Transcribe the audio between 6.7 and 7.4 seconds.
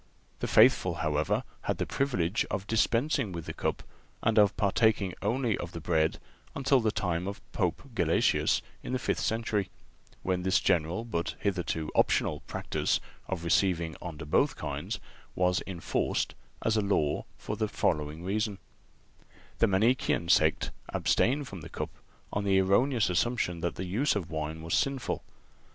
the time of